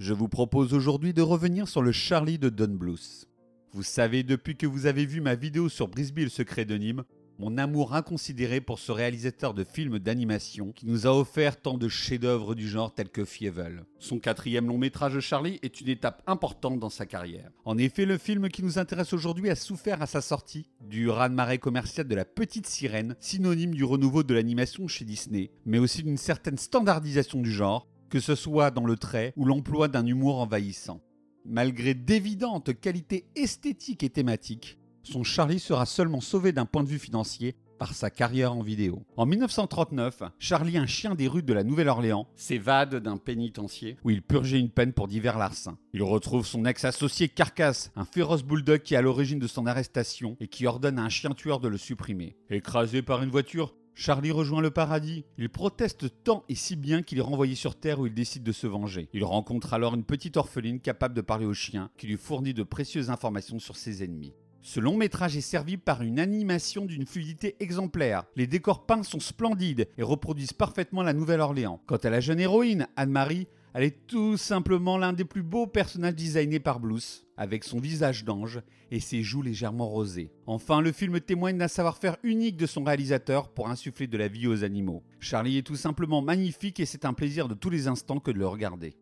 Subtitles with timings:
[0.00, 3.28] Je vous propose aujourd'hui de revenir sur le Charlie de Don Bluth.
[3.72, 7.04] Vous savez, depuis que vous avez vu ma vidéo sur Brisby le secret de Nîmes,
[7.38, 11.86] mon amour inconsidéré pour ce réalisateur de films d'animation qui nous a offert tant de
[11.88, 13.84] chefs-d'œuvre du genre tels que Fievel.
[13.98, 17.50] Son quatrième long métrage Charlie est une étape importante dans sa carrière.
[17.66, 21.58] En effet, le film qui nous intéresse aujourd'hui a souffert à sa sortie du raz-de-marée
[21.58, 26.16] commercial de la petite sirène, synonyme du renouveau de l'animation chez Disney, mais aussi d'une
[26.16, 31.00] certaine standardisation du genre, que ce soit dans le trait ou l'emploi d'un humour envahissant.
[31.46, 36.98] Malgré d'évidentes qualités esthétiques et thématiques, son Charlie sera seulement sauvé d'un point de vue
[36.98, 39.06] financier par sa carrière en vidéo.
[39.16, 44.20] En 1939, Charlie, un chien des rues de la Nouvelle-Orléans, s'évade d'un pénitencier où il
[44.20, 45.78] purgeait une peine pour divers larcins.
[45.94, 50.36] Il retrouve son ex-associé Carcasse, un féroce bulldog qui est à l'origine de son arrestation
[50.40, 52.36] et qui ordonne à un chien tueur de le supprimer.
[52.50, 55.26] Écrasé par une voiture, Charlie rejoint le paradis.
[55.36, 58.50] Il proteste tant et si bien qu'il est renvoyé sur Terre où il décide de
[58.50, 59.10] se venger.
[59.12, 62.62] Il rencontre alors une petite orpheline capable de parler au chien qui lui fournit de
[62.62, 64.32] précieuses informations sur ses ennemis.
[64.62, 68.24] Ce long métrage est servi par une animation d'une fluidité exemplaire.
[68.36, 71.82] Les décors peints sont splendides et reproduisent parfaitement la Nouvelle-Orléans.
[71.84, 76.14] Quant à la jeune héroïne, Anne-Marie, elle est tout simplement l'un des plus beaux personnages
[76.14, 80.32] designés par Blues, avec son visage d'ange et ses joues légèrement rosées.
[80.46, 84.48] Enfin, le film témoigne d'un savoir-faire unique de son réalisateur pour insuffler de la vie
[84.48, 85.02] aux animaux.
[85.20, 88.38] Charlie est tout simplement magnifique et c'est un plaisir de tous les instants que de
[88.38, 88.96] le regarder.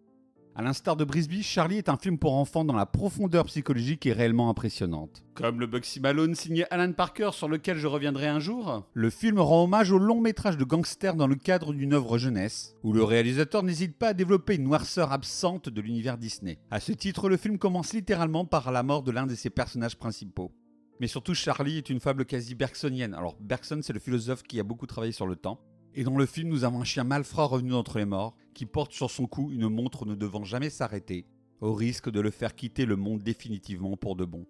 [0.58, 4.12] A l'instar de Brisby, Charlie est un film pour enfants dont la profondeur psychologique est
[4.12, 5.22] réellement impressionnante.
[5.36, 9.38] Comme le Bugsy Malone signé Alan Parker sur lequel je reviendrai un jour, le film
[9.38, 13.04] rend hommage au long métrage de gangster dans le cadre d'une œuvre jeunesse, où le
[13.04, 16.58] réalisateur n'hésite pas à développer une noirceur absente de l'univers Disney.
[16.72, 19.96] À ce titre, le film commence littéralement par la mort de l'un de ses personnages
[19.96, 20.50] principaux.
[20.98, 23.14] Mais surtout, Charlie est une fable quasi bergsonienne.
[23.14, 25.60] Alors, Bergson, c'est le philosophe qui a beaucoup travaillé sur le temps.
[25.98, 28.92] Et dans le film, nous avons un chien malfrat revenu d'entre les morts, qui porte
[28.92, 31.26] sur son cou une montre ne devant jamais s'arrêter,
[31.60, 34.46] au risque de le faire quitter le monde définitivement pour de bon.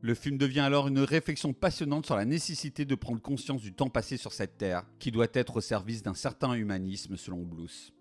[0.00, 3.90] Le film devient alors une réflexion passionnante sur la nécessité de prendre conscience du temps
[3.90, 7.92] passé sur cette terre, qui doit être au service d'un certain humanisme selon Blues.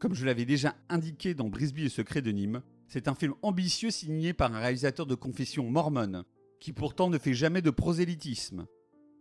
[0.00, 3.92] Comme je l'avais déjà indiqué dans Brisby et secret de Nîmes, c'est un film ambitieux
[3.92, 6.24] signé par un réalisateur de confession mormone,
[6.58, 8.66] qui pourtant ne fait jamais de prosélytisme.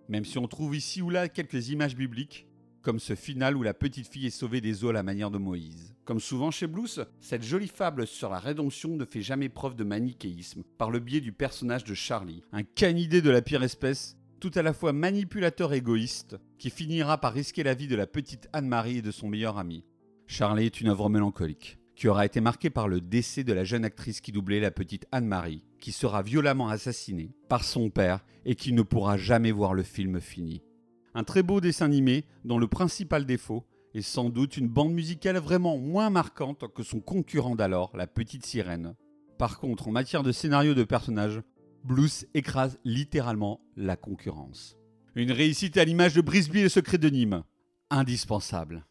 [0.09, 2.47] Même si on trouve ici ou là quelques images bibliques,
[2.85, 5.39] comme ce final où la petite fille est sauvée des eaux à la manière de
[5.39, 5.95] Moïse.
[6.05, 9.83] Comme souvent chez Blues, cette jolie fable sur la rédemption ne fait jamais preuve de
[9.83, 14.51] manichéisme, par le biais du personnage de Charlie, un canidé de la pire espèce, tout
[14.53, 18.97] à la fois manipulateur égoïste, qui finira par risquer la vie de la petite Anne-Marie
[18.97, 19.83] et de son meilleur ami.
[20.27, 23.85] Charlie est une œuvre mélancolique, qui aura été marquée par le décès de la jeune
[23.85, 28.73] actrice qui doublait la petite Anne-Marie, qui sera violemment assassinée par son père et qui
[28.73, 30.61] ne pourra jamais voir le film fini.
[31.17, 35.37] Un très beau dessin animé dont le principal défaut est sans doute une bande musicale
[35.37, 38.95] vraiment moins marquante que son concurrent d'alors, la petite sirène.
[39.39, 41.41] Par contre, en matière de scénario de personnages,
[41.85, 44.75] Blues écrase littéralement la concurrence.
[45.15, 47.43] Une réussite à l'image de Brisby et le secret de Nîmes.
[47.89, 48.85] Indispensable.